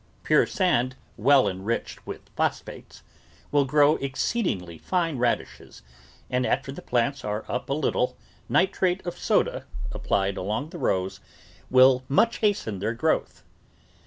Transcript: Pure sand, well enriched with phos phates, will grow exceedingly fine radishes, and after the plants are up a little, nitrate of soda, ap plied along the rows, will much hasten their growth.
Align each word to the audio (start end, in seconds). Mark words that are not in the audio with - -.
Pure 0.23 0.47
sand, 0.47 0.95
well 1.15 1.47
enriched 1.47 2.07
with 2.07 2.27
phos 2.35 2.59
phates, 2.59 3.03
will 3.51 3.65
grow 3.65 3.97
exceedingly 3.97 4.79
fine 4.79 5.19
radishes, 5.19 5.83
and 6.27 6.43
after 6.43 6.71
the 6.71 6.81
plants 6.81 7.23
are 7.23 7.45
up 7.47 7.69
a 7.69 7.73
little, 7.73 8.17
nitrate 8.49 9.05
of 9.05 9.15
soda, 9.15 9.67
ap 9.93 10.01
plied 10.05 10.37
along 10.37 10.71
the 10.71 10.79
rows, 10.79 11.19
will 11.69 12.03
much 12.09 12.37
hasten 12.37 12.79
their 12.79 12.95
growth. 12.95 13.43